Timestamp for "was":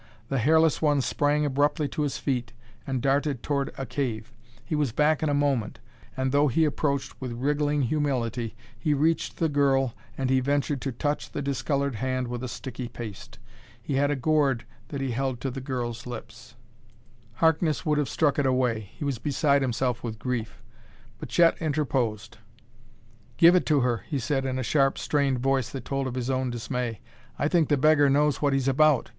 4.73-4.91, 19.05-19.19